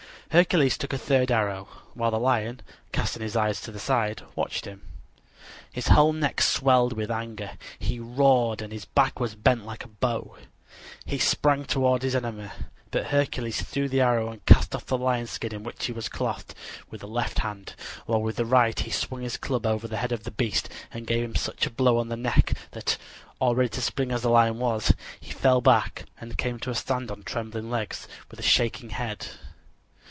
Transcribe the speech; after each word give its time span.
Hercules 0.31 0.77
took 0.77 0.93
a 0.93 0.97
third 0.97 1.29
arrow, 1.29 1.67
while 1.93 2.11
the 2.11 2.17
lion, 2.17 2.61
casting 2.93 3.21
his 3.21 3.35
eyes 3.35 3.59
to 3.63 3.69
the 3.71 3.81
side, 3.81 4.21
watched 4.33 4.63
him. 4.63 4.81
His 5.73 5.89
whole 5.89 6.13
neck 6.13 6.39
swelled 6.41 6.93
with 6.93 7.11
anger; 7.11 7.57
he 7.77 7.99
roared, 7.99 8.61
and 8.61 8.71
his 8.71 8.85
back 8.85 9.19
was 9.19 9.35
bent 9.35 9.65
like 9.65 9.83
a 9.83 9.89
bow. 9.89 10.37
He 11.03 11.19
sprang 11.19 11.65
toward 11.65 12.03
his 12.03 12.15
enemy; 12.15 12.49
but 12.91 13.07
Hercules 13.07 13.61
threw 13.61 13.89
the 13.89 13.99
arrow 13.99 14.31
and 14.31 14.45
cast 14.45 14.73
off 14.73 14.85
the 14.85 14.97
lion 14.97 15.27
skin 15.27 15.53
in 15.53 15.63
which 15.63 15.87
he 15.87 15.91
was 15.91 16.07
clothed 16.07 16.55
with 16.89 17.01
the 17.01 17.09
left 17.09 17.39
hand, 17.39 17.75
while 18.05 18.21
with 18.21 18.37
the 18.37 18.45
right 18.45 18.79
he 18.79 18.89
swung 18.89 19.23
his 19.23 19.35
club 19.35 19.65
over 19.65 19.85
the 19.85 19.97
head 19.97 20.13
of 20.13 20.23
the 20.23 20.31
beast 20.31 20.69
and 20.93 21.07
gave 21.07 21.25
him 21.25 21.35
such 21.35 21.65
a 21.65 21.69
blow 21.69 21.97
on 21.97 22.07
the 22.07 22.15
neck 22.15 22.53
that, 22.71 22.97
all 23.41 23.53
ready 23.53 23.67
to 23.67 23.81
spring 23.81 24.13
as 24.13 24.21
the 24.21 24.29
lion 24.29 24.59
was, 24.59 24.93
he 25.19 25.29
fell 25.33 25.59
back, 25.59 26.05
and 26.21 26.37
came 26.37 26.57
to 26.57 26.69
a 26.69 26.75
stand 26.75 27.11
on 27.11 27.21
trembling 27.21 27.69
legs, 27.69 28.07
with 28.29 28.41
shaking 28.45 28.91
head. 28.91 29.27